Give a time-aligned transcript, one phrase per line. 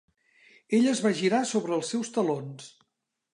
[0.77, 2.73] Ell es va girar sobre els seus talons.